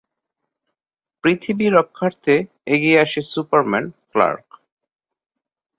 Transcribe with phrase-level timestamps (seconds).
[1.23, 2.35] পৃথিবী রক্ষার্থে
[2.65, 4.47] এগিয়ে আসে সুপারম্যান, ক্লার্ক।